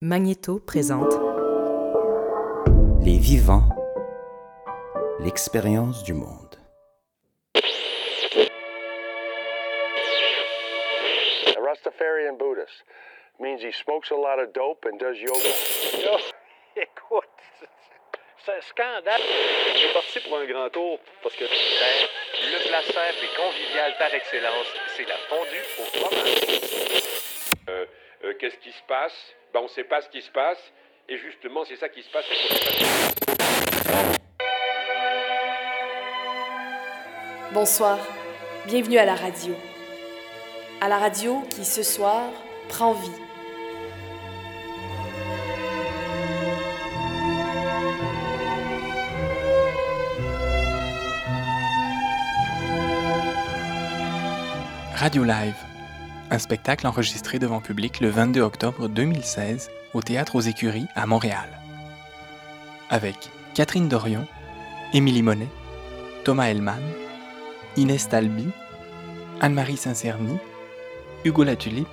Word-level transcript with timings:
Magnéto 0.00 0.60
présente 0.60 1.12
Les 3.02 3.18
vivants, 3.18 3.68
l'expérience 5.18 6.04
du 6.04 6.14
monde. 6.14 6.54
A 11.56 11.60
Rastafarian 11.60 12.36
Buddhist 12.38 12.84
means 13.40 13.60
he 13.60 13.72
smokes 13.72 14.12
a 14.12 14.14
lot 14.14 14.38
of 14.38 14.52
dope 14.54 14.86
and 14.86 15.00
does 15.00 15.18
yoga. 15.18 15.50
Là, 16.04 16.16
écoute, 16.76 17.24
c'est 18.46 18.52
un 18.52 18.60
scandale. 18.60 19.20
Est 19.20 19.92
parti 19.94 20.20
pour 20.20 20.38
un 20.38 20.46
grand 20.46 20.70
tour 20.70 21.00
parce 21.24 21.34
que 21.34 21.42
Ben, 21.42 22.06
le 22.52 22.68
plat 22.68 22.82
simple 22.82 23.24
et 23.24 23.36
convivial 23.36 23.96
par 23.98 24.14
excellence, 24.14 24.68
c'est 24.96 25.08
la 25.08 25.18
fondue 25.28 25.64
au 25.76 25.82
fromage. 25.98 26.36
Euh, 27.68 28.34
qu'est-ce 28.38 28.58
qui 28.58 28.70
se 28.70 28.82
passe? 28.86 29.34
Ben, 29.52 29.60
On 29.60 29.64
ne 29.64 29.68
sait 29.68 29.84
pas 29.84 30.00
ce 30.00 30.08
qui 30.08 30.22
se 30.22 30.30
passe. 30.30 30.58
Et 31.08 31.16
justement, 31.16 31.64
c'est 31.64 31.76
ça 31.76 31.88
qui 31.88 32.02
se 32.02 32.10
passe. 32.10 32.26
Bonsoir, 37.52 37.98
bienvenue 38.66 38.98
à 38.98 39.06
la 39.06 39.14
radio. 39.14 39.54
À 40.80 40.88
la 40.88 40.98
radio 40.98 41.40
qui, 41.50 41.64
ce 41.64 41.82
soir, 41.82 42.30
prend 42.68 42.92
vie. 42.92 43.10
Radio 54.94 55.22
Live, 55.22 55.54
un 56.30 56.38
spectacle 56.38 56.86
enregistré 56.86 57.38
devant 57.38 57.60
public 57.60 58.00
le 58.00 58.10
22 58.10 58.40
octobre 58.40 58.88
2016 58.88 59.70
au 59.94 60.02
Théâtre 60.02 60.36
aux 60.36 60.40
Écuries 60.40 60.86
à 60.94 61.06
Montréal. 61.06 61.48
Avec 62.90 63.30
Catherine 63.54 63.88
Dorion, 63.88 64.26
Émilie 64.92 65.22
Monet, 65.22 65.48
Thomas 66.24 66.48
Hellman, 66.48 66.82
Inès 67.76 68.08
Talby, 68.08 68.48
Anne-Marie 69.40 69.76
Saint-Cerny, 69.76 70.36
Hugo 71.24 71.44
Latulippe 71.44 71.88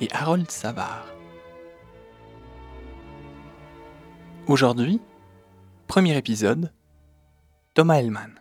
et 0.00 0.08
Harold 0.12 0.50
Savard. 0.50 1.06
Aujourd'hui, 4.46 5.00
premier 5.86 6.16
épisode, 6.16 6.72
Thomas 7.74 7.98
Hellman. 7.98 8.40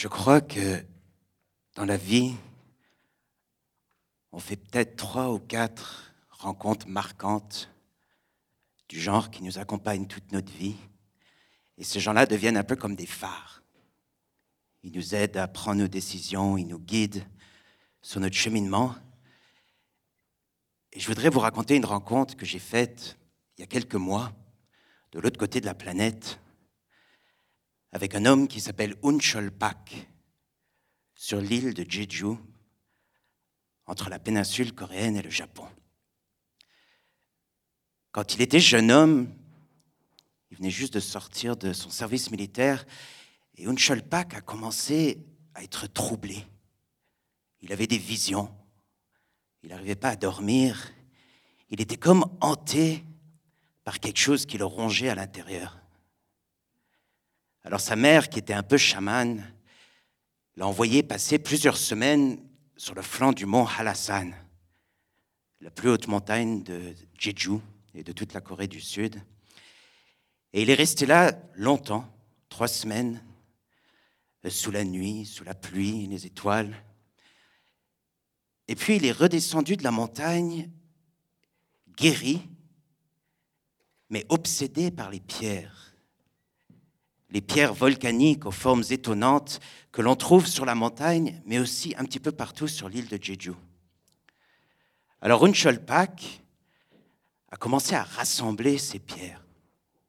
Je 0.00 0.08
crois 0.08 0.40
que 0.40 0.82
dans 1.74 1.84
la 1.84 1.98
vie, 1.98 2.34
on 4.32 4.38
fait 4.38 4.56
peut-être 4.56 4.96
trois 4.96 5.30
ou 5.30 5.38
quatre 5.38 6.14
rencontres 6.30 6.88
marquantes 6.88 7.68
du 8.88 8.98
genre 8.98 9.30
qui 9.30 9.42
nous 9.42 9.58
accompagnent 9.58 10.06
toute 10.06 10.32
notre 10.32 10.50
vie. 10.50 10.76
Et 11.76 11.84
ces 11.84 12.00
gens-là 12.00 12.24
deviennent 12.24 12.56
un 12.56 12.64
peu 12.64 12.76
comme 12.76 12.96
des 12.96 13.04
phares. 13.04 13.62
Ils 14.84 14.92
nous 14.92 15.14
aident 15.14 15.36
à 15.36 15.46
prendre 15.46 15.82
nos 15.82 15.88
décisions, 15.88 16.56
ils 16.56 16.66
nous 16.66 16.80
guident 16.80 17.26
sur 18.00 18.20
notre 18.20 18.36
cheminement. 18.36 18.94
Et 20.94 21.00
je 21.00 21.06
voudrais 21.08 21.28
vous 21.28 21.40
raconter 21.40 21.76
une 21.76 21.84
rencontre 21.84 22.38
que 22.38 22.46
j'ai 22.46 22.58
faite 22.58 23.18
il 23.58 23.60
y 23.60 23.64
a 23.64 23.66
quelques 23.66 23.96
mois, 23.96 24.32
de 25.12 25.20
l'autre 25.20 25.38
côté 25.38 25.60
de 25.60 25.66
la 25.66 25.74
planète, 25.74 26.40
avec 27.92 28.14
un 28.14 28.24
homme 28.24 28.48
qui 28.48 28.60
s'appelle 28.60 28.96
Unchol 29.02 29.50
Pak, 29.50 30.08
sur 31.14 31.40
l'île 31.40 31.74
de 31.74 31.84
Jeju, 31.88 32.36
entre 33.86 34.08
la 34.08 34.18
péninsule 34.18 34.72
coréenne 34.72 35.16
et 35.16 35.22
le 35.22 35.30
Japon. 35.30 35.66
Quand 38.12 38.34
il 38.34 38.42
était 38.42 38.60
jeune 38.60 38.90
homme, 38.90 39.32
il 40.50 40.56
venait 40.56 40.70
juste 40.70 40.94
de 40.94 41.00
sortir 41.00 41.56
de 41.56 41.72
son 41.72 41.90
service 41.90 42.30
militaire, 42.30 42.84
et 43.56 43.66
Unchol 43.66 44.02
Pak 44.02 44.34
a 44.34 44.40
commencé 44.40 45.26
à 45.54 45.62
être 45.62 45.86
troublé. 45.86 46.44
Il 47.60 47.72
avait 47.72 47.86
des 47.86 47.98
visions, 47.98 48.54
il 49.62 49.70
n'arrivait 49.70 49.96
pas 49.96 50.10
à 50.10 50.16
dormir, 50.16 50.92
il 51.68 51.80
était 51.80 51.96
comme 51.96 52.24
hanté 52.40 53.04
par 53.84 54.00
quelque 54.00 54.18
chose 54.18 54.46
qui 54.46 54.58
le 54.58 54.64
rongeait 54.64 55.08
à 55.08 55.14
l'intérieur. 55.14 55.79
Alors 57.62 57.80
sa 57.80 57.94
mère, 57.94 58.30
qui 58.30 58.38
était 58.38 58.54
un 58.54 58.62
peu 58.62 58.78
chamane, 58.78 59.52
l'a 60.56 60.66
envoyé 60.66 61.02
passer 61.02 61.38
plusieurs 61.38 61.76
semaines 61.76 62.38
sur 62.76 62.94
le 62.94 63.02
flanc 63.02 63.32
du 63.32 63.44
mont 63.44 63.66
Hallasan, 63.66 64.32
la 65.60 65.70
plus 65.70 65.90
haute 65.90 66.08
montagne 66.08 66.62
de 66.62 66.94
Jeju 67.18 67.58
et 67.94 68.02
de 68.02 68.12
toute 68.12 68.32
la 68.32 68.40
Corée 68.40 68.66
du 68.66 68.80
Sud. 68.80 69.22
Et 70.54 70.62
il 70.62 70.70
est 70.70 70.74
resté 70.74 71.04
là 71.04 71.32
longtemps, 71.54 72.10
trois 72.48 72.66
semaines, 72.66 73.22
euh, 74.46 74.50
sous 74.50 74.70
la 74.70 74.84
nuit, 74.84 75.26
sous 75.26 75.44
la 75.44 75.54
pluie, 75.54 76.06
les 76.06 76.24
étoiles. 76.24 76.74
Et 78.68 78.74
puis 78.74 78.96
il 78.96 79.04
est 79.04 79.12
redescendu 79.12 79.76
de 79.76 79.84
la 79.84 79.90
montagne, 79.90 80.70
guéri, 81.94 82.40
mais 84.08 84.24
obsédé 84.30 84.90
par 84.90 85.10
les 85.10 85.20
pierres 85.20 85.89
les 87.30 87.40
pierres 87.40 87.74
volcaniques 87.74 88.46
aux 88.46 88.50
formes 88.50 88.84
étonnantes 88.90 89.60
que 89.92 90.02
l'on 90.02 90.16
trouve 90.16 90.46
sur 90.46 90.64
la 90.64 90.74
montagne, 90.74 91.40
mais 91.46 91.58
aussi 91.58 91.94
un 91.96 92.04
petit 92.04 92.20
peu 92.20 92.32
partout 92.32 92.68
sur 92.68 92.88
l'île 92.88 93.08
de 93.08 93.22
Jeju. 93.22 93.52
Alors 95.20 95.44
Unchol 95.44 95.84
Pak 95.84 96.42
a 97.50 97.56
commencé 97.56 97.94
à 97.94 98.02
rassembler 98.02 98.78
ces 98.78 98.98
pierres. 98.98 99.44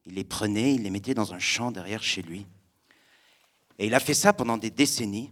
Il 0.06 0.16
les 0.16 0.24
prenait, 0.24 0.76
il 0.76 0.84
les 0.84 0.90
mettait 0.90 1.14
dans 1.14 1.34
un 1.34 1.40
champ 1.40 1.72
derrière 1.72 2.02
chez 2.02 2.22
lui. 2.22 2.48
Et 3.78 3.88
il 3.88 3.94
a 3.94 4.00
fait 4.00 4.14
ça 4.14 4.34
pendant 4.34 4.58
des 4.58 4.72
décennies. 4.72 5.32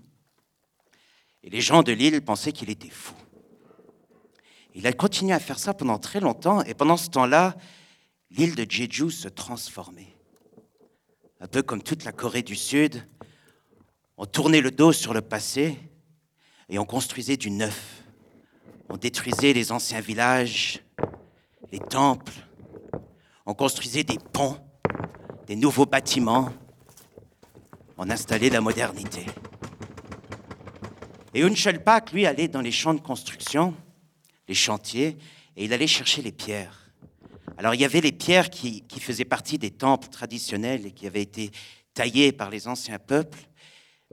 Et 1.43 1.49
les 1.49 1.61
gens 1.61 1.81
de 1.81 1.91
l'île 1.91 2.21
pensaient 2.21 2.51
qu'il 2.51 2.69
était 2.69 2.89
fou. 2.89 3.15
Il 4.75 4.85
a 4.85 4.93
continué 4.93 5.33
à 5.33 5.39
faire 5.39 5.57
ça 5.57 5.73
pendant 5.73 5.97
très 5.97 6.19
longtemps, 6.19 6.61
et 6.63 6.73
pendant 6.73 6.97
ce 6.97 7.09
temps-là, 7.09 7.55
l'île 8.29 8.55
de 8.55 8.69
Jeju 8.69 9.09
se 9.09 9.27
transformait 9.27 10.18
un 11.39 11.47
peu 11.47 11.61
comme 11.61 11.81
toute 11.81 12.03
la 12.03 12.11
Corée 12.11 12.41
du 12.41 12.55
Sud, 12.55 13.05
on 14.17 14.25
tournait 14.25 14.61
le 14.61 14.71
dos 14.71 14.91
sur 14.91 15.13
le 15.13 15.21
passé 15.21 15.77
et 16.67 16.77
on 16.79 16.85
construisait 16.85 17.37
du 17.37 17.49
neuf. 17.49 18.03
On 18.89 18.97
détruisait 18.97 19.53
les 19.53 19.71
anciens 19.71 20.01
villages, 20.01 20.81
les 21.71 21.79
temples, 21.79 22.33
on 23.45 23.53
construisait 23.53 24.03
des 24.03 24.17
ponts, 24.17 24.57
des 25.47 25.55
nouveaux 25.55 25.85
bâtiments, 25.85 26.51
on 27.97 28.09
installait 28.09 28.49
la 28.49 28.61
modernité. 28.61 29.25
Et 31.33 31.43
Unchel 31.43 31.83
Pak, 31.83 32.11
lui, 32.11 32.25
allait 32.25 32.47
dans 32.47 32.61
les 32.61 32.71
champs 32.71 32.93
de 32.93 32.99
construction, 32.99 33.75
les 34.47 34.55
chantiers, 34.55 35.17
et 35.55 35.65
il 35.65 35.73
allait 35.73 35.87
chercher 35.87 36.21
les 36.21 36.31
pierres. 36.31 36.78
Alors 37.59 37.75
il 37.75 37.81
y 37.81 37.85
avait 37.85 37.99
les 37.99 38.13
pierres 38.13 38.49
qui, 38.49 38.85
faisaient 39.01 39.25
partie 39.25 39.57
des 39.57 39.71
temples 39.71 40.07
traditionnels 40.07 40.85
et 40.85 40.91
qui 40.93 41.05
avaient 41.05 41.21
été 41.21 41.51
taillées 41.93 42.31
par 42.31 42.49
les 42.49 42.69
anciens 42.69 42.99
peuples, 42.99 43.49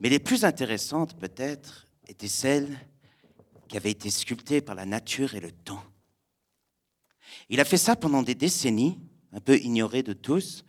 mais 0.02 0.08
les 0.08 0.18
plus 0.18 0.44
intéressantes 0.44 1.16
peut-être 1.16 1.86
étaient 2.08 2.26
celles 2.26 2.76
qui 3.68 3.76
avaient 3.76 3.92
été 3.92 4.10
sculptées 4.10 4.62
par 4.62 4.74
la 4.74 4.84
nature 4.84 5.36
et 5.36 5.40
le 5.40 5.52
temps. 5.52 5.84
Il 7.48 7.60
a 7.60 7.64
fait 7.64 7.76
ça 7.76 7.94
pendant 7.94 8.24
des 8.24 8.34
décennies, 8.34 8.98
un 9.32 9.40
peu 9.40 9.56
ignoré 9.58 10.02
de 10.02 10.12
tous, 10.12 10.64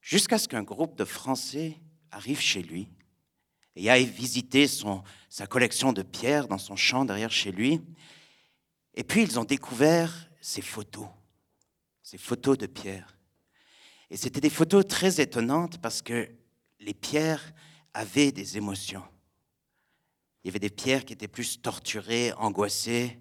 jusqu'à 0.00 0.38
ce 0.38 0.48
qu'un 0.48 0.64
groupe 0.64 0.98
de 0.98 1.04
Français 1.04 1.78
arrive 2.10 2.40
chez 2.40 2.64
lui 2.64 2.88
et 3.76 3.88
aille 3.90 4.06
visiter 4.06 4.66
son, 4.66 5.04
sa 5.28 5.46
collection 5.46 5.92
de 5.92 6.02
pierres 6.02 6.48
dans 6.48 6.58
son 6.58 6.74
champ 6.74 7.04
derrière 7.04 7.30
chez 7.30 7.52
lui. 7.52 7.80
Et 8.96 9.04
puis 9.04 9.22
ils 9.22 9.38
ont 9.38 9.44
découvert 9.44 10.28
ses 10.40 10.62
photos 10.62 11.06
ces 12.12 12.18
photos 12.18 12.58
de 12.58 12.66
pierres. 12.66 13.16
Et 14.10 14.18
c'était 14.18 14.42
des 14.42 14.50
photos 14.50 14.86
très 14.86 15.18
étonnantes 15.18 15.78
parce 15.78 16.02
que 16.02 16.28
les 16.78 16.92
pierres 16.92 17.54
avaient 17.94 18.32
des 18.32 18.58
émotions. 18.58 19.02
Il 20.44 20.48
y 20.48 20.50
avait 20.50 20.58
des 20.58 20.68
pierres 20.68 21.06
qui 21.06 21.14
étaient 21.14 21.26
plus 21.26 21.62
torturées, 21.62 22.34
angoissées, 22.34 23.18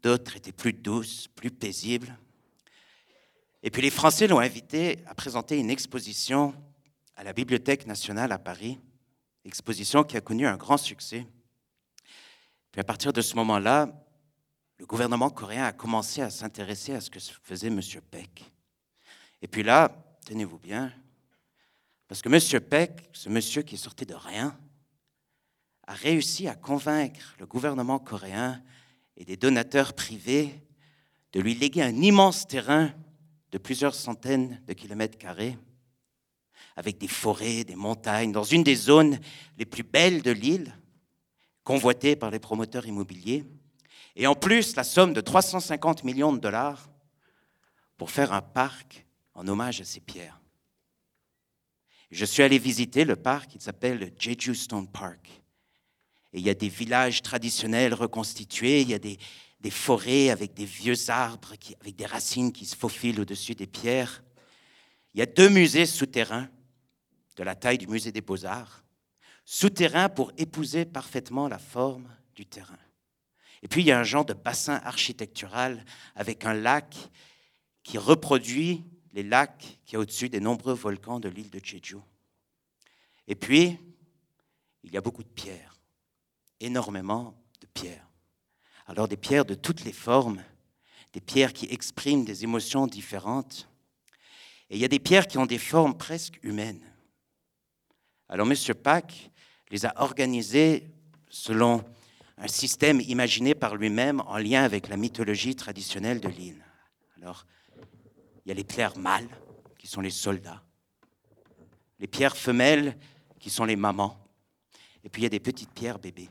d'autres 0.00 0.36
étaient 0.36 0.52
plus 0.52 0.72
douces, 0.72 1.26
plus 1.26 1.50
paisibles. 1.50 2.16
Et 3.64 3.70
puis 3.72 3.82
les 3.82 3.90
Français 3.90 4.28
l'ont 4.28 4.38
invité 4.38 5.00
à 5.06 5.16
présenter 5.16 5.58
une 5.58 5.68
exposition 5.68 6.54
à 7.16 7.24
la 7.24 7.32
Bibliothèque 7.32 7.84
nationale 7.84 8.30
à 8.30 8.38
Paris, 8.38 8.78
exposition 9.44 10.04
qui 10.04 10.16
a 10.16 10.20
connu 10.20 10.46
un 10.46 10.56
grand 10.56 10.76
succès. 10.76 11.26
Puis 12.70 12.80
à 12.80 12.84
partir 12.84 13.12
de 13.12 13.22
ce 13.22 13.34
moment-là, 13.34 14.07
le 14.78 14.86
gouvernement 14.86 15.30
coréen 15.30 15.64
a 15.64 15.72
commencé 15.72 16.22
à 16.22 16.30
s'intéresser 16.30 16.94
à 16.94 17.00
ce 17.00 17.10
que 17.10 17.18
faisait 17.42 17.68
M. 17.68 17.80
Peck. 18.10 18.44
Et 19.42 19.48
puis 19.48 19.62
là, 19.62 19.90
tenez-vous 20.24 20.58
bien, 20.58 20.92
parce 22.06 22.22
que 22.22 22.28
M. 22.28 22.60
Peck, 22.60 23.10
ce 23.12 23.28
monsieur 23.28 23.62
qui 23.62 23.74
est 23.74 23.78
sorti 23.78 24.06
de 24.06 24.14
rien, 24.14 24.58
a 25.86 25.94
réussi 25.94 26.48
à 26.48 26.54
convaincre 26.54 27.34
le 27.38 27.46
gouvernement 27.46 27.98
coréen 27.98 28.62
et 29.16 29.24
des 29.24 29.36
donateurs 29.36 29.94
privés 29.94 30.54
de 31.32 31.40
lui 31.40 31.54
léguer 31.54 31.82
un 31.82 32.02
immense 32.02 32.46
terrain 32.46 32.92
de 33.50 33.58
plusieurs 33.58 33.94
centaines 33.94 34.62
de 34.66 34.72
kilomètres 34.74 35.18
carrés, 35.18 35.58
avec 36.76 36.98
des 36.98 37.08
forêts, 37.08 37.64
des 37.64 37.74
montagnes, 37.74 38.32
dans 38.32 38.44
une 38.44 38.62
des 38.62 38.76
zones 38.76 39.18
les 39.56 39.66
plus 39.66 39.82
belles 39.82 40.22
de 40.22 40.30
l'île, 40.30 40.74
convoitée 41.64 42.16
par 42.16 42.30
les 42.30 42.38
promoteurs 42.38 42.86
immobiliers, 42.86 43.44
et 44.18 44.26
en 44.26 44.34
plus 44.34 44.74
la 44.74 44.82
somme 44.82 45.14
de 45.14 45.20
350 45.20 46.02
millions 46.02 46.32
de 46.32 46.40
dollars 46.40 46.90
pour 47.96 48.10
faire 48.10 48.32
un 48.32 48.42
parc 48.42 49.06
en 49.32 49.46
hommage 49.46 49.80
à 49.80 49.84
ces 49.84 50.00
pierres. 50.00 50.40
Je 52.10 52.24
suis 52.24 52.42
allé 52.42 52.58
visiter 52.58 53.04
le 53.04 53.14
parc, 53.14 53.54
il 53.54 53.60
s'appelle 53.60 53.98
le 53.98 54.10
Jeju 54.18 54.56
Stone 54.56 54.88
Park. 54.88 55.30
Et 56.32 56.40
il 56.40 56.44
y 56.44 56.50
a 56.50 56.54
des 56.54 56.68
villages 56.68 57.22
traditionnels 57.22 57.94
reconstitués, 57.94 58.82
il 58.82 58.90
y 58.90 58.94
a 58.94 58.98
des, 58.98 59.18
forêts 59.70 60.30
avec 60.30 60.52
des 60.52 60.64
vieux 60.64 60.96
arbres, 61.08 61.54
avec 61.80 61.94
des 61.94 62.06
racines 62.06 62.52
qui 62.52 62.66
se 62.66 62.74
faufilent 62.74 63.20
au-dessus 63.20 63.54
des 63.54 63.66
pierres. 63.68 64.24
Il 65.14 65.20
y 65.20 65.22
a 65.22 65.26
deux 65.26 65.48
musées 65.48 65.86
souterrains, 65.86 66.48
de 67.36 67.44
la 67.44 67.54
taille 67.54 67.78
du 67.78 67.86
musée 67.86 68.10
des 68.10 68.20
beaux-arts, 68.20 68.82
souterrains 69.44 70.08
pour 70.08 70.32
épouser 70.38 70.86
parfaitement 70.86 71.46
la 71.46 71.58
forme 71.58 72.08
du 72.34 72.46
terrain. 72.46 72.78
Et 73.62 73.68
puis 73.68 73.82
il 73.82 73.86
y 73.86 73.92
a 73.92 73.98
un 73.98 74.04
genre 74.04 74.24
de 74.24 74.34
bassin 74.34 74.80
architectural 74.84 75.84
avec 76.14 76.44
un 76.44 76.54
lac 76.54 76.96
qui 77.82 77.98
reproduit 77.98 78.84
les 79.12 79.22
lacs 79.22 79.78
qu'il 79.84 79.94
y 79.94 79.96
a 79.96 80.00
au-dessus 80.00 80.28
des 80.28 80.40
nombreux 80.40 80.74
volcans 80.74 81.20
de 81.20 81.28
l'île 81.28 81.50
de 81.50 81.60
Jeju. 81.62 81.96
Et 83.26 83.34
puis, 83.34 83.78
il 84.82 84.92
y 84.92 84.96
a 84.96 85.00
beaucoup 85.00 85.22
de 85.22 85.28
pierres, 85.28 85.76
énormément 86.60 87.34
de 87.60 87.66
pierres. 87.66 88.08
Alors 88.86 89.08
des 89.08 89.16
pierres 89.16 89.44
de 89.44 89.54
toutes 89.54 89.84
les 89.84 89.92
formes, 89.92 90.42
des 91.12 91.20
pierres 91.20 91.52
qui 91.52 91.66
expriment 91.66 92.24
des 92.24 92.44
émotions 92.44 92.86
différentes. 92.86 93.68
Et 94.70 94.76
il 94.76 94.80
y 94.80 94.84
a 94.84 94.88
des 94.88 94.98
pierres 94.98 95.26
qui 95.26 95.38
ont 95.38 95.46
des 95.46 95.58
formes 95.58 95.96
presque 95.96 96.38
humaines. 96.42 96.82
Alors 98.28 98.50
M. 98.50 98.54
Pack 98.74 99.30
les 99.70 99.84
a 99.84 99.92
organisées 100.00 100.90
selon 101.28 101.84
un 102.40 102.48
système 102.48 103.00
imaginé 103.00 103.54
par 103.54 103.76
lui-même 103.76 104.20
en 104.26 104.38
lien 104.38 104.62
avec 104.62 104.88
la 104.88 104.96
mythologie 104.96 105.56
traditionnelle 105.56 106.20
de 106.20 106.28
l'île. 106.28 106.64
Alors, 107.16 107.46
il 108.44 108.48
y 108.48 108.52
a 108.52 108.54
les 108.54 108.64
pierres 108.64 108.96
mâles, 108.96 109.28
qui 109.76 109.86
sont 109.86 110.00
les 110.00 110.10
soldats, 110.10 110.62
les 111.98 112.06
pierres 112.06 112.36
femelles, 112.36 112.96
qui 113.38 113.50
sont 113.50 113.64
les 113.64 113.76
mamans, 113.76 114.18
et 115.04 115.08
puis 115.08 115.22
il 115.22 115.24
y 115.24 115.26
a 115.26 115.30
des 115.30 115.40
petites 115.40 115.72
pierres 115.72 115.98
bébés. 115.98 116.30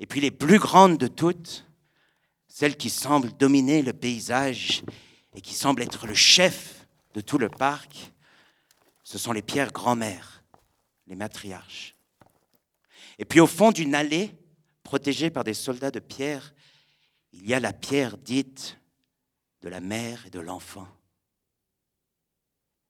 Et 0.00 0.06
puis 0.06 0.20
les 0.20 0.30
plus 0.30 0.58
grandes 0.58 0.98
de 0.98 1.06
toutes, 1.06 1.66
celles 2.48 2.76
qui 2.76 2.90
semblent 2.90 3.32
dominer 3.36 3.82
le 3.82 3.92
paysage 3.92 4.82
et 5.34 5.40
qui 5.40 5.54
semblent 5.54 5.82
être 5.82 6.06
le 6.06 6.14
chef 6.14 6.86
de 7.14 7.20
tout 7.20 7.38
le 7.38 7.48
parc, 7.48 8.12
ce 9.04 9.18
sont 9.18 9.32
les 9.32 9.42
pierres 9.42 9.72
grand-mères, 9.72 10.42
les 11.06 11.16
matriarches. 11.16 11.94
Et 13.18 13.24
puis 13.24 13.40
au 13.40 13.46
fond 13.46 13.70
d'une 13.70 13.94
allée, 13.94 14.34
protégée 14.90 15.30
par 15.30 15.44
des 15.44 15.54
soldats 15.54 15.92
de 15.92 16.00
pierre, 16.00 16.52
il 17.30 17.48
y 17.48 17.54
a 17.54 17.60
la 17.60 17.72
pierre 17.72 18.18
dite 18.18 18.76
de 19.60 19.68
la 19.68 19.78
mère 19.78 20.26
et 20.26 20.30
de 20.30 20.40
l'enfant. 20.40 20.88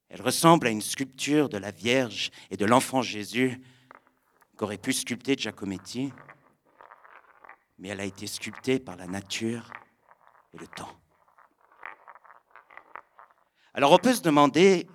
Elle 0.09 0.23
ressemble 0.23 0.65
à 0.65 0.71
une 0.71 0.81
sculpture 0.81 1.47
de 1.47 1.59
la 1.59 1.69
Vierge 1.69 2.31
et 2.49 2.57
de 2.57 2.65
l'enfant 2.65 3.03
Jésus 3.03 3.61
qu'aurait 4.57 4.79
pu 4.79 4.93
sculpter 4.93 5.35
Giacometti, 5.37 6.11
mais 7.77 7.89
elle 7.89 7.99
a 7.99 8.05
été 8.05 8.25
sculptée 8.25 8.79
par 8.79 8.95
la 8.95 9.05
nature 9.05 9.71
et 10.55 10.57
le 10.57 10.65
temps. 10.65 10.99
Alors 13.75 13.91
on 13.91 13.99
peut 13.99 14.15
se 14.15 14.23
demander 14.23 14.87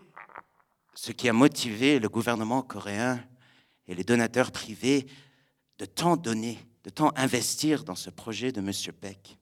ce 0.94 1.12
qui 1.12 1.28
a 1.28 1.32
motivé 1.32 2.00
le 2.00 2.08
gouvernement 2.08 2.62
coréen 2.62 3.24
et 3.86 3.94
les 3.94 4.02
donateurs 4.02 4.50
privés 4.50 5.06
de 5.78 5.84
tant 5.84 6.16
donner, 6.16 6.58
de 6.86 6.90
tant 6.90 7.12
investir 7.16 7.82
dans 7.82 7.96
ce 7.96 8.10
projet 8.10 8.52
de 8.52 8.60
M. 8.60 8.70
Peck. 9.00 9.36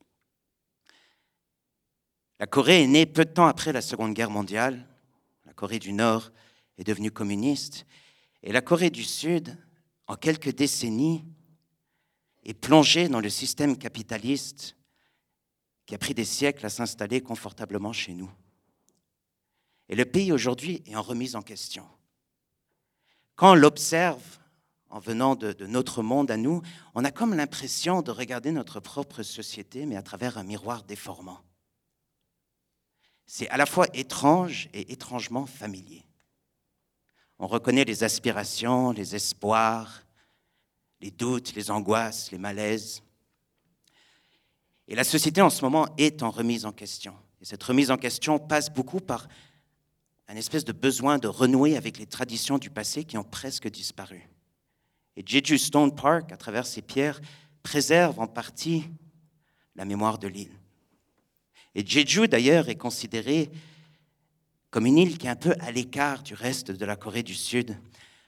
La 2.39 2.47
Corée 2.47 2.81
est 2.81 2.87
née 2.87 3.05
peu 3.05 3.23
de 3.23 3.29
temps 3.29 3.45
après 3.45 3.71
la 3.71 3.83
Seconde 3.83 4.15
Guerre 4.15 4.31
mondiale. 4.31 4.83
La 5.45 5.53
Corée 5.53 5.77
du 5.77 5.93
Nord 5.93 6.31
est 6.79 6.83
devenue 6.83 7.11
communiste. 7.11 7.85
Et 8.41 8.51
la 8.51 8.61
Corée 8.61 8.89
du 8.89 9.03
Sud, 9.03 9.55
en 10.07 10.15
quelques 10.15 10.55
décennies, 10.55 11.23
est 12.43 12.55
plongée 12.55 13.09
dans 13.09 13.19
le 13.19 13.29
système 13.29 13.77
capitaliste 13.77 14.75
qui 15.85 15.93
a 15.93 15.99
pris 15.99 16.15
des 16.15 16.25
siècles 16.25 16.65
à 16.65 16.69
s'installer 16.69 17.21
confortablement 17.21 17.93
chez 17.93 18.15
nous. 18.15 18.31
Et 19.87 19.95
le 19.95 20.05
pays 20.05 20.31
aujourd'hui 20.31 20.81
est 20.87 20.95
en 20.95 21.03
remise 21.03 21.35
en 21.35 21.43
question. 21.43 21.87
Quand 23.35 23.51
on 23.51 23.55
l'observe 23.55 24.39
en 24.95 24.99
venant 24.99 25.35
de, 25.35 25.65
notre 25.65 26.01
monde 26.01 26.31
à 26.31 26.37
nous, 26.37 26.61
on 26.93 27.03
a 27.03 27.11
comme 27.11 27.33
l'impression 27.33 28.01
de 28.01 28.11
regarder 28.11 28.51
notre 28.53 28.79
propre 28.79 29.23
société, 29.23 29.85
mais 29.85 29.97
à 29.97 30.01
travers 30.01 30.37
un 30.37 30.43
miroir 30.43 30.83
déformant 30.83 31.41
c'est 33.25 33.49
à 33.49 33.57
la 33.57 33.65
fois 33.65 33.87
étrange 33.93 34.69
et 34.73 34.91
étrangement 34.91 35.45
familier. 35.45 36.03
On 37.39 37.47
reconnaît 37.47 37.83
les 37.83 38.03
aspirations, 38.03 38.91
les 38.91 39.15
espoirs, 39.15 40.03
les 41.01 41.11
doutes, 41.11 41.53
les 41.55 41.71
angoisses, 41.71 42.31
les 42.31 42.37
malaises. 42.37 43.01
Et 44.87 44.95
la 44.95 45.03
société 45.03 45.41
en 45.41 45.49
ce 45.49 45.63
moment 45.63 45.87
est 45.97 46.23
en 46.23 46.29
remise 46.29 46.65
en 46.65 46.71
question. 46.71 47.15
Et 47.41 47.45
cette 47.45 47.63
remise 47.63 47.91
en 47.91 47.97
question 47.97 48.39
passe 48.39 48.71
beaucoup 48.71 49.01
par 49.01 49.27
un 50.27 50.35
espèce 50.35 50.63
de 50.63 50.71
besoin 50.71 51.17
de 51.17 51.27
renouer 51.27 51.75
avec 51.75 51.97
les 51.97 52.05
traditions 52.05 52.57
du 52.57 52.69
passé 52.69 53.03
qui 53.03 53.17
ont 53.17 53.23
presque 53.23 53.67
disparu. 53.67 54.29
Et 55.17 55.23
Jeju 55.25 55.57
Stone 55.57 55.95
Park, 55.95 56.31
à 56.31 56.37
travers 56.37 56.65
ses 56.65 56.81
pierres, 56.81 57.21
préserve 57.63 58.19
en 58.19 58.27
partie 58.27 58.85
la 59.75 59.85
mémoire 59.85 60.17
de 60.17 60.27
l'île. 60.27 60.51
Et 61.73 61.85
Jeju, 61.85 62.27
d'ailleurs, 62.27 62.69
est 62.69 62.75
considéré 62.75 63.49
comme 64.71 64.85
une 64.85 64.97
île 64.97 65.17
qui 65.17 65.27
est 65.27 65.29
un 65.29 65.35
peu 65.35 65.55
à 65.61 65.71
l'écart 65.71 66.21
du 66.21 66.33
reste 66.33 66.71
de 66.71 66.85
la 66.85 66.95
Corée 66.95 67.23
du 67.23 67.33
Sud, 67.33 67.77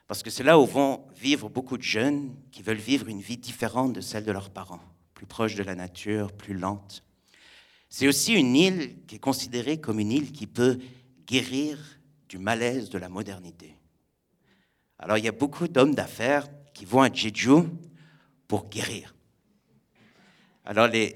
parce 0.07 0.23
que 0.23 0.29
c'est 0.29 0.43
là 0.43 0.57
où 0.57 0.65
vont 0.65 1.05
vivre 1.15 1.49
beaucoup 1.49 1.77
de 1.77 1.83
jeunes 1.83 2.33
qui 2.51 2.61
veulent 2.61 2.77
vivre 2.77 3.09
une 3.09 3.19
vie 3.19 3.37
différente 3.37 3.91
de 3.91 3.99
celle 3.99 4.23
de 4.23 4.31
leurs 4.31 4.49
parents, 4.49 4.79
plus 5.13 5.25
proche 5.25 5.55
de 5.55 5.63
la 5.63 5.75
nature, 5.75 6.31
plus 6.31 6.53
lente. 6.53 7.03
C'est 7.89 8.07
aussi 8.07 8.33
une 8.33 8.55
île 8.55 8.95
qui 9.07 9.15
est 9.15 9.19
considérée 9.19 9.79
comme 9.79 9.99
une 9.99 10.11
île 10.11 10.31
qui 10.31 10.47
peut 10.47 10.77
guérir 11.25 11.77
du 12.29 12.37
malaise 12.37 12.89
de 12.89 12.97
la 12.97 13.09
modernité. 13.09 13.75
Alors 14.99 15.17
il 15.17 15.25
y 15.25 15.29
a 15.29 15.33
beaucoup 15.33 15.67
d'hommes 15.67 15.95
d'affaires 15.95 16.47
qui 16.77 16.85
vont 16.85 17.01
à 17.01 17.11
Jeju 17.11 17.63
pour 18.47 18.69
guérir. 18.69 19.15
Alors 20.63 20.87
les, 20.87 21.15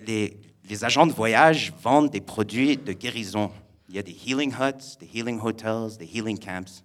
les, 0.67 0.83
agents 0.83 1.05
de 1.05 1.11
voyage 1.11 1.71
vendent 1.83 2.09
des 2.09 2.19
produits 2.19 2.77
de 2.77 2.93
guérison. 2.93 3.51
Il 3.87 3.95
y 3.95 3.99
a 3.99 4.01
des 4.01 4.17
healing 4.25 4.51
huts, 4.53 4.97
des 4.99 5.07
healing 5.13 5.39
hotels, 5.39 5.97
des 5.99 6.05
healing 6.05 6.39
camps. 6.39 6.83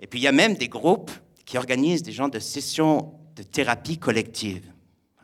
Et 0.00 0.08
puis 0.08 0.18
il 0.18 0.22
y 0.22 0.26
a 0.26 0.32
même 0.32 0.54
des 0.54 0.66
groupes 0.66 1.12
qui 1.44 1.58
organisent 1.58 2.02
des 2.02 2.10
genres 2.10 2.30
de 2.30 2.40
sessions 2.40 3.14
de 3.36 3.44
thérapie 3.44 3.98
collective. 3.98 4.64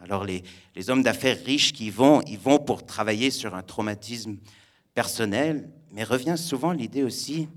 Alors 0.00 0.23
les, 0.23 0.45
les 0.76 0.88
hommes 0.88 1.03
d'affaires 1.03 1.43
riches 1.45 1.73
qui 1.73 1.91
vont, 1.91 2.21
ils 2.29 2.38
vont 2.38 2.61
pour 2.61 2.87
travailler 2.87 3.33
sur 3.33 3.57
un 3.57 3.62
traumatisme 3.62 4.37
personnel, 4.95 5.69
mais 5.91 6.05
revient 6.05 6.38
souvent 6.38 6.71
l'idée 6.71 7.03
aussi 7.03 7.49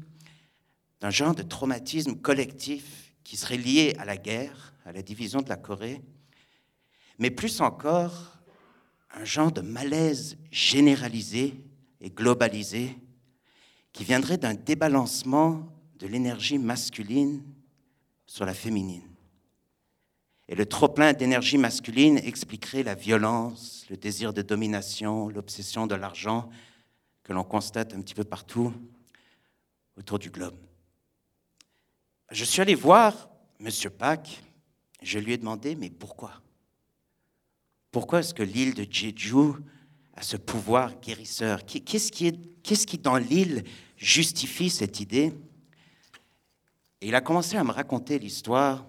d'un 0.99 1.11
genre 1.11 1.35
de 1.35 1.43
traumatisme 1.43 2.15
collectif 2.15 3.08
qui 3.29 3.37
serait 3.37 3.57
lié 3.57 3.95
à 3.99 4.05
la 4.05 4.17
guerre, 4.17 4.73
à 4.85 4.91
la 4.91 5.03
division 5.03 5.43
de 5.43 5.49
la 5.49 5.55
Corée, 5.55 6.01
mais 7.19 7.29
plus 7.29 7.61
encore 7.61 8.39
un 9.13 9.23
genre 9.23 9.51
de 9.51 9.61
malaise 9.61 10.35
généralisé 10.49 11.53
et 12.01 12.09
globalisé 12.09 12.97
qui 13.93 14.03
viendrait 14.03 14.39
d'un 14.39 14.55
débalancement 14.55 15.71
de 15.99 16.07
l'énergie 16.07 16.57
masculine 16.57 17.43
sur 18.25 18.45
la 18.45 18.55
féminine. 18.55 19.07
Et 20.47 20.55
le 20.55 20.65
trop-plein 20.65 21.13
d'énergie 21.13 21.59
masculine 21.59 22.17
expliquerait 22.17 22.81
la 22.81 22.95
violence, 22.95 23.85
le 23.91 23.97
désir 23.97 24.33
de 24.33 24.41
domination, 24.41 25.29
l'obsession 25.29 25.85
de 25.85 25.93
l'argent 25.93 26.49
que 27.21 27.31
l'on 27.31 27.43
constate 27.43 27.93
un 27.93 28.01
petit 28.01 28.15
peu 28.15 28.23
partout 28.23 28.73
autour 29.95 30.17
du 30.17 30.31
globe. 30.31 30.57
Je 32.31 32.45
suis 32.45 32.61
allé 32.61 32.75
voir 32.75 33.29
M. 33.59 33.69
Pack, 33.97 34.43
je 35.01 35.17
lui 35.17 35.33
ai 35.33 35.37
demandé, 35.37 35.75
mais 35.75 35.89
pourquoi? 35.89 36.41
Pourquoi 37.91 38.19
est-ce 38.19 38.35
que 38.35 38.43
l'île 38.43 38.75
de 38.75 38.85
Jeju 38.89 39.53
à 40.15 40.21
ce 40.21 40.37
pouvoir 40.37 40.99
guérisseur? 40.99 41.65
Qu'est-ce 41.65 42.11
qui, 42.11 42.27
est, 42.27 42.61
qu'est-ce 42.61 42.85
qui 42.85 42.99
dans 42.99 43.17
l'île, 43.17 43.63
justifie 43.97 44.69
cette 44.69 44.99
idée? 44.99 45.33
Et 47.01 47.07
il 47.07 47.15
a 47.15 47.21
commencé 47.21 47.57
à 47.57 47.63
me 47.63 47.71
raconter 47.71 48.19
l'histoire 48.19 48.85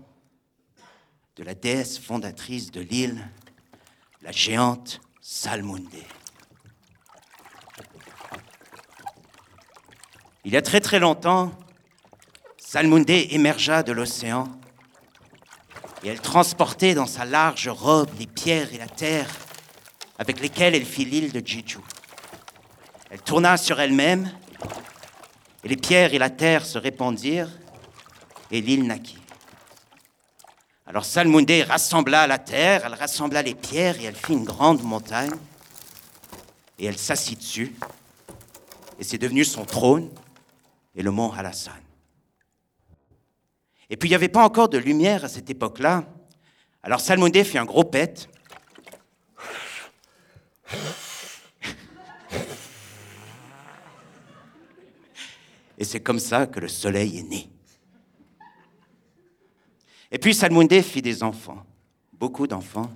de 1.37 1.42
la 1.42 1.54
déesse 1.54 1.99
fondatrice 1.99 2.70
de 2.70 2.82
l'île, 2.82 3.26
la 4.20 4.32
géante 4.32 5.00
Salmundé. 5.23 6.04
Il 10.44 10.52
y 10.52 10.56
a 10.56 10.62
très 10.62 10.80
très 10.80 10.99
longtemps, 10.99 11.52
Salmundé 12.73 13.27
émergea 13.33 13.83
de 13.83 13.91
l'océan 13.91 14.45
et 16.05 16.09
elle 16.09 16.21
transportait 16.21 16.95
dans 16.95 17.09
sa 17.09 17.25
large 17.25 17.67
robe 17.67 18.11
les 18.17 18.29
pierres 18.29 18.73
et 18.73 18.79
la 18.79 18.87
terre 18.87 19.27
avec 20.21 20.39
lesquelles 20.39 20.77
elle 20.77 20.85
fit 20.85 21.05
l'île 21.05 21.33
de 21.33 21.45
Jeju. 21.45 21.81
Elle 23.11 23.21
tourna 23.23 23.57
sur 23.57 23.81
elle-même 23.81 24.31
et 25.65 25.69
les 25.69 25.77
pierres 25.77 26.15
et 26.15 26.19
la 26.19 26.31
terre 26.31 26.65
se 26.65 26.79
répandirent 26.79 27.50
et 28.53 28.61
l'île 28.61 28.87
naquit. 28.87 29.19
Alors 30.87 31.05
Salmundé 31.05 31.65
rassembla 31.65 32.29
la 32.29 32.39
terre, 32.39 32.83
elle 32.85 32.95
rassembla 32.95 33.43
les 33.43 33.57
pierres 33.57 34.00
et 34.00 34.05
elle 34.05 34.15
fit 34.15 34.35
une 34.35 34.45
grande 34.45 34.85
montagne 34.85 35.35
et 36.79 36.87
elle 36.87 36.99
s'assit 36.99 37.37
dessus 37.37 37.75
et 39.00 39.03
c'est 39.03 39.19
devenu 39.19 39.45
son 39.45 39.65
trône 39.65 40.09
et 40.95 41.03
le 41.03 41.11
mont 41.11 41.33
Halassan. 41.33 41.73
Et 43.90 43.97
puis 43.97 44.09
il 44.09 44.12
n'y 44.12 44.16
avait 44.16 44.28
pas 44.28 44.44
encore 44.44 44.68
de 44.68 44.78
lumière 44.78 45.25
à 45.25 45.28
cette 45.28 45.50
époque-là. 45.50 46.04
Alors 46.82 47.00
Salmundé 47.00 47.42
fit 47.44 47.59
un 47.59 47.64
gros 47.64 47.85
pet. 47.85 48.28
Et 55.76 55.85
c'est 55.85 56.00
comme 56.00 56.20
ça 56.20 56.47
que 56.47 56.61
le 56.61 56.68
soleil 56.68 57.18
est 57.18 57.23
né. 57.23 57.50
Et 60.12 60.18
puis 60.18 60.35
Salmundé 60.35 60.82
fit 60.82 61.02
des 61.02 61.23
enfants, 61.23 61.64
beaucoup 62.12 62.47
d'enfants, 62.47 62.90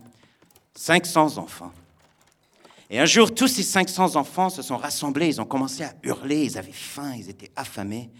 500 0.74 1.38
enfants. 1.38 1.72
Et 2.90 3.00
un 3.00 3.06
jour, 3.06 3.34
tous 3.34 3.48
ces 3.48 3.62
500 3.62 4.16
enfants 4.16 4.50
se 4.50 4.62
sont 4.62 4.76
rassemblés, 4.76 5.28
ils 5.28 5.40
ont 5.40 5.46
commencé 5.46 5.82
à 5.82 5.94
hurler, 6.02 6.44
ils 6.44 6.58
avaient 6.58 6.72
faim, 6.72 7.14
ils 7.16 7.30
étaient 7.30 7.50
affamés. 7.56 8.10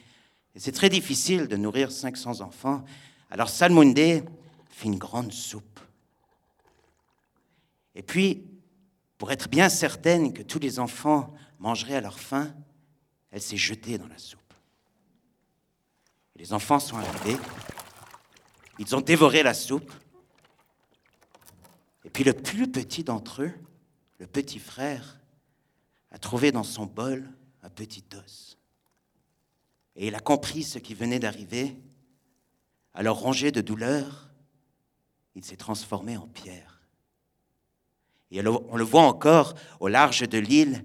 Et 0.54 0.60
c'est 0.60 0.72
très 0.72 0.88
difficile 0.88 1.48
de 1.48 1.56
nourrir 1.56 1.90
500 1.90 2.40
enfants. 2.40 2.84
Alors 3.30 3.48
Salmundé 3.48 4.22
fit 4.68 4.86
une 4.86 4.98
grande 4.98 5.32
soupe. 5.32 5.80
Et 7.94 8.02
puis, 8.02 8.44
pour 9.18 9.32
être 9.32 9.48
bien 9.48 9.68
certaine 9.68 10.32
que 10.32 10.42
tous 10.42 10.58
les 10.58 10.78
enfants 10.78 11.32
mangeraient 11.58 11.96
à 11.96 12.00
leur 12.00 12.18
faim, 12.18 12.54
elle 13.30 13.42
s'est 13.42 13.56
jetée 13.56 13.98
dans 13.98 14.08
la 14.08 14.18
soupe. 14.18 14.40
les 16.36 16.52
enfants 16.52 16.80
sont 16.80 16.96
arrivés, 16.96 17.38
ils 18.78 18.94
ont 18.96 19.00
dévoré 19.00 19.42
la 19.42 19.54
soupe, 19.54 19.92
et 22.04 22.10
puis 22.10 22.24
le 22.24 22.32
plus 22.32 22.70
petit 22.70 23.04
d'entre 23.04 23.42
eux, 23.42 23.52
le 24.18 24.26
petit 24.26 24.58
frère, 24.58 25.20
a 26.10 26.18
trouvé 26.18 26.52
dans 26.52 26.62
son 26.62 26.86
bol 26.86 27.28
un 27.62 27.70
petit 27.70 28.04
os. 28.16 28.58
Et 29.96 30.08
il 30.08 30.14
a 30.14 30.20
compris 30.20 30.62
ce 30.62 30.78
qui 30.78 30.94
venait 30.94 31.18
d'arriver. 31.18 31.76
Alors 32.94 33.18
rongé 33.18 33.50
de 33.52 33.60
douleur, 33.60 34.30
il 35.34 35.44
s'est 35.44 35.56
transformé 35.56 36.16
en 36.16 36.26
pierre. 36.26 36.82
Et 38.30 38.44
on 38.46 38.76
le 38.76 38.84
voit 38.84 39.02
encore 39.02 39.54
au 39.80 39.88
large 39.88 40.28
de 40.28 40.38
l'île, 40.38 40.84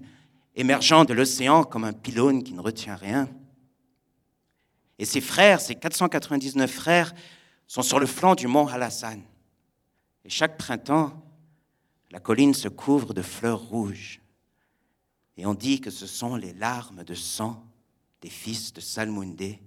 émergeant 0.54 1.04
de 1.04 1.14
l'océan 1.14 1.64
comme 1.64 1.84
un 1.84 1.92
pylône 1.92 2.44
qui 2.44 2.52
ne 2.52 2.60
retient 2.60 2.96
rien. 2.96 3.28
Et 4.98 5.04
ses 5.04 5.20
frères, 5.20 5.60
ses 5.60 5.74
499 5.74 6.70
frères, 6.70 7.14
sont 7.66 7.82
sur 7.82 7.98
le 7.98 8.06
flanc 8.06 8.34
du 8.34 8.46
mont 8.46 8.66
Halassan. 8.66 9.22
Et 10.24 10.28
chaque 10.28 10.58
printemps, 10.58 11.24
la 12.10 12.20
colline 12.20 12.54
se 12.54 12.68
couvre 12.68 13.14
de 13.14 13.22
fleurs 13.22 13.62
rouges. 13.62 14.20
Et 15.36 15.46
on 15.46 15.54
dit 15.54 15.80
que 15.80 15.90
ce 15.90 16.06
sont 16.06 16.36
les 16.36 16.52
larmes 16.52 17.04
de 17.04 17.14
sang 17.14 17.64
des 18.20 18.30
fils 18.30 18.72
de 18.72 18.80
Salmundé, 18.80 19.60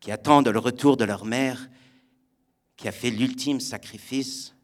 qui 0.00 0.10
attendent 0.12 0.48
le 0.48 0.58
retour 0.58 0.96
de 0.96 1.04
leur 1.04 1.24
mère, 1.24 1.68
qui 2.76 2.88
a 2.88 2.92
fait 2.92 3.10
l'ultime 3.10 3.60
sacrifice 3.60 4.54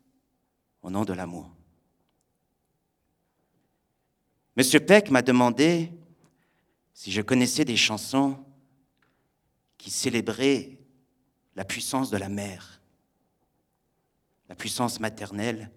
au 0.82 0.90
nom 0.90 1.04
de 1.04 1.12
l'amour. 1.12 1.50
Monsieur 4.56 4.80
Peck 4.80 5.10
m'a 5.10 5.22
demandé 5.22 5.90
si 6.92 7.10
je 7.10 7.22
connaissais 7.22 7.64
des 7.64 7.76
chansons 7.76 8.44
qui 9.78 9.90
célébraient 9.90 10.78
la 11.56 11.64
puissance 11.64 12.10
de 12.10 12.18
la 12.18 12.28
mère, 12.28 12.82
la 14.48 14.54
puissance 14.54 15.00
maternelle. 15.00 15.70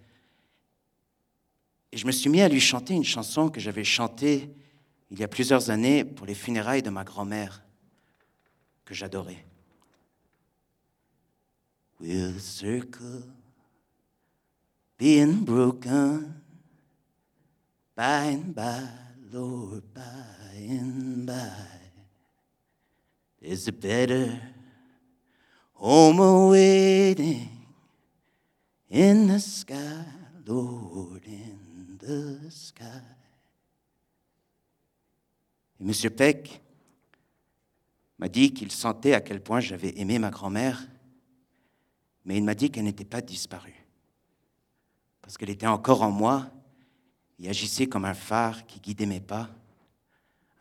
Et 1.92 1.98
je 1.98 2.06
me 2.06 2.12
suis 2.12 2.30
mis 2.30 2.42
à 2.42 2.50
lui 2.50 2.60
chanter 2.60 2.94
une 2.94 3.06
chanson 3.06 3.50
que 3.50 3.62
j'avais 3.62 3.86
chantée 3.86 4.54
il 5.12 5.20
y 5.20 5.24
a 5.24 5.28
plusieurs 5.28 5.70
années 5.70 6.04
pour 6.04 6.26
les 6.26 6.36
funérailles 6.36 6.82
de 6.82 6.90
ma 6.90 7.04
grand-mère, 7.04 7.64
que 8.84 8.94
j'adorais. 8.94 9.46
Will 12.00 12.40
circle 12.40 13.24
being 14.98 15.46
broken 15.46 16.42
by 17.96 18.34
and 18.34 18.54
by, 18.54 18.90
Lord, 19.32 19.84
by 19.94 20.58
and 20.58 21.26
by? 21.26 21.76
There's 23.42 23.68
a 23.68 23.72
better 23.72 24.42
home 25.74 26.20
awaiting 26.20 27.50
in 28.90 29.28
the 29.28 29.40
sky, 29.40 30.06
Lord, 30.46 31.24
in 31.26 31.98
the 32.00 32.52
sky. 32.52 33.02
Et 35.80 35.84
M. 35.84 36.12
Peck 36.12 36.62
m'a 38.18 38.30
dit 38.30 38.54
qu'il 38.54 38.72
sentait 38.72 39.14
à 39.14 39.22
quel 39.22 39.42
point 39.42 39.60
j'avais 39.60 39.98
aimé 40.00 40.20
ma 40.20 40.30
grand-mère, 40.30 40.88
mais 42.24 42.38
il 42.38 42.44
m'a 42.44 42.56
dit 42.56 42.72
qu'elle 42.72 42.86
n'était 42.86 43.06
pas 43.06 43.22
disparue, 43.22 43.86
parce 45.22 45.38
qu'elle 45.38 45.50
était 45.50 45.68
encore 45.68 46.02
en 46.02 46.12
moi 46.12 46.50
et 47.40 47.50
agissait 47.50 47.88
comme 47.88 48.06
un 48.06 48.14
phare 48.14 48.66
qui 48.66 48.80
guidait 48.80 49.06
mes 49.06 49.20
pas, 49.20 49.50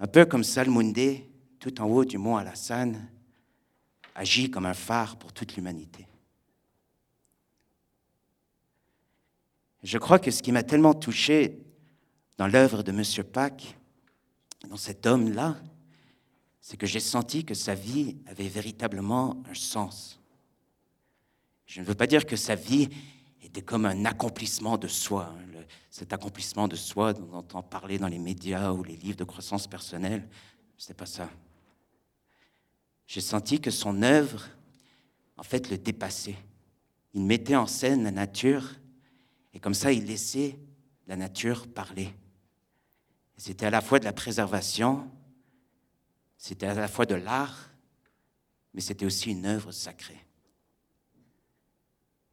un 0.00 0.06
peu 0.06 0.24
comme 0.24 0.44
Salmundé, 0.44 1.30
tout 1.60 1.80
en 1.80 1.86
haut 1.86 2.04
du 2.04 2.18
mont 2.18 2.36
Alassane, 2.36 3.08
agit 4.14 4.50
comme 4.50 4.66
un 4.66 4.74
phare 4.74 5.16
pour 5.16 5.32
toute 5.32 5.56
l'humanité. 5.56 6.06
Je 9.82 9.98
crois 9.98 10.18
que 10.18 10.30
ce 10.30 10.42
qui 10.42 10.50
m'a 10.50 10.62
tellement 10.62 10.94
touché 10.94 11.62
dans 12.38 12.46
l'œuvre 12.46 12.82
de 12.82 12.90
M. 12.90 13.24
Pack, 13.24 13.76
dans 14.68 14.76
cet 14.76 15.06
homme-là, 15.06 15.56
c'est 16.60 16.76
que 16.76 16.86
j'ai 16.86 17.00
senti 17.00 17.44
que 17.44 17.54
sa 17.54 17.74
vie 17.74 18.16
avait 18.26 18.48
véritablement 18.48 19.42
un 19.48 19.54
sens. 19.54 20.20
Je 21.66 21.80
ne 21.80 21.86
veux 21.86 21.94
pas 21.94 22.06
dire 22.06 22.26
que 22.26 22.36
sa 22.36 22.54
vie 22.54 22.88
était 23.42 23.62
comme 23.62 23.84
un 23.84 24.04
accomplissement 24.04 24.78
de 24.78 24.88
soi, 24.88 25.34
hein, 25.36 25.60
cet 25.90 26.12
accomplissement 26.12 26.66
de 26.66 26.76
soi 26.76 27.12
dont 27.12 27.28
on 27.32 27.36
entend 27.36 27.62
parler 27.62 27.98
dans 27.98 28.08
les 28.08 28.18
médias 28.18 28.72
ou 28.72 28.82
les 28.82 28.96
livres 28.96 29.16
de 29.16 29.24
croissance 29.24 29.66
personnelle. 29.66 30.28
Ce 30.76 30.88
n'est 30.88 30.94
pas 30.94 31.06
ça. 31.06 31.30
J'ai 33.06 33.20
senti 33.20 33.60
que 33.60 33.70
son 33.70 34.02
œuvre, 34.02 34.48
en 35.36 35.42
fait, 35.42 35.70
le 35.70 35.78
dépassait. 35.78 36.36
Il 37.12 37.22
mettait 37.22 37.56
en 37.56 37.66
scène 37.66 38.04
la 38.04 38.10
nature 38.10 38.74
et 39.52 39.60
comme 39.60 39.74
ça, 39.74 39.92
il 39.92 40.06
laissait 40.06 40.58
la 41.06 41.16
nature 41.16 41.68
parler. 41.68 42.12
C'était 43.36 43.66
à 43.66 43.70
la 43.70 43.80
fois 43.80 43.98
de 43.98 44.04
la 44.04 44.12
préservation, 44.12 45.10
c'était 46.38 46.66
à 46.66 46.74
la 46.74 46.88
fois 46.88 47.06
de 47.06 47.14
l'art, 47.14 47.70
mais 48.72 48.80
c'était 48.80 49.06
aussi 49.06 49.30
une 49.30 49.46
œuvre 49.46 49.72
sacrée. 49.72 50.24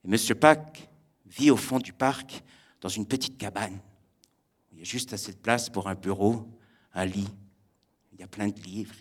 Et 0.03 0.07
M. 0.07 0.17
Pack 0.39 0.89
vit 1.25 1.51
au 1.51 1.57
fond 1.57 1.79
du 1.79 1.93
parc 1.93 2.43
dans 2.81 2.89
une 2.89 3.05
petite 3.05 3.37
cabane. 3.37 3.79
Il 4.71 4.79
y 4.79 4.81
a 4.81 4.85
juste 4.85 5.13
assez 5.13 5.31
de 5.31 5.37
place 5.37 5.69
pour 5.69 5.87
un 5.87 5.95
bureau, 5.95 6.47
un 6.93 7.05
lit. 7.05 7.29
Il 8.13 8.19
y 8.19 8.23
a 8.23 8.27
plein 8.27 8.47
de 8.47 8.59
livres. 8.61 8.95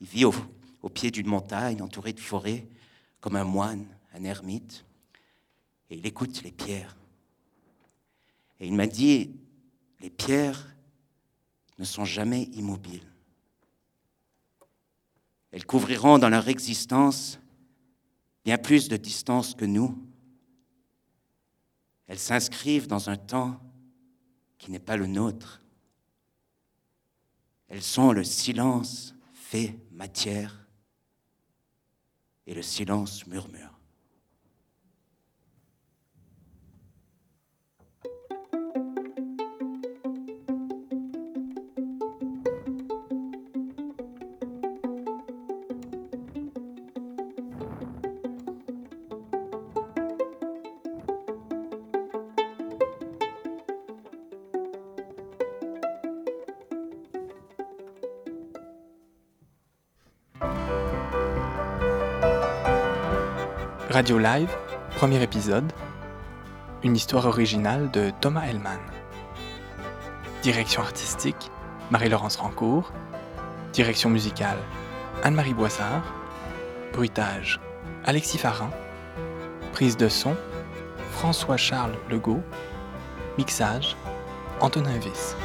Il 0.00 0.06
vit 0.06 0.24
au, 0.24 0.34
au 0.82 0.88
pied 0.88 1.10
d'une 1.10 1.28
montagne 1.28 1.80
entouré 1.80 2.12
de 2.12 2.20
forêts, 2.20 2.66
comme 3.20 3.36
un 3.36 3.44
moine, 3.44 3.86
un 4.12 4.24
ermite. 4.24 4.84
Et 5.90 5.96
il 5.96 6.06
écoute 6.06 6.42
les 6.42 6.52
pierres. 6.52 6.96
Et 8.60 8.66
il 8.66 8.74
m'a 8.74 8.86
dit, 8.86 9.30
les 10.00 10.10
pierres 10.10 10.73
ne 11.78 11.84
sont 11.84 12.04
jamais 12.04 12.44
immobiles. 12.54 13.10
Elles 15.50 15.66
couvriront 15.66 16.18
dans 16.18 16.28
leur 16.28 16.48
existence 16.48 17.38
bien 18.44 18.58
plus 18.58 18.88
de 18.88 18.96
distance 18.96 19.54
que 19.54 19.64
nous. 19.64 19.96
Elles 22.06 22.18
s'inscrivent 22.18 22.86
dans 22.86 23.08
un 23.08 23.16
temps 23.16 23.60
qui 24.58 24.70
n'est 24.70 24.78
pas 24.78 24.96
le 24.96 25.06
nôtre. 25.06 25.62
Elles 27.68 27.82
sont 27.82 28.12
le 28.12 28.24
silence 28.24 29.14
fait 29.32 29.78
matière 29.92 30.66
et 32.46 32.54
le 32.54 32.62
silence 32.62 33.26
murmure. 33.26 33.73
Radio 63.94 64.18
Live, 64.18 64.50
premier 64.96 65.22
épisode. 65.22 65.72
Une 66.82 66.96
histoire 66.96 67.26
originale 67.26 67.92
de 67.92 68.10
Thomas 68.20 68.44
Hellman. 68.44 68.80
Direction 70.42 70.82
artistique, 70.82 71.52
Marie-Laurence 71.92 72.34
Rancourt. 72.34 72.90
Direction 73.72 74.10
musicale, 74.10 74.58
Anne-Marie 75.22 75.54
Boissard. 75.54 76.02
Bruitage, 76.92 77.60
Alexis 78.04 78.38
Farin. 78.38 78.70
Prise 79.72 79.96
de 79.96 80.08
son, 80.08 80.34
François-Charles 81.12 81.94
Legault. 82.10 82.42
Mixage, 83.38 83.96
Antonin 84.60 84.98
Viss. 84.98 85.36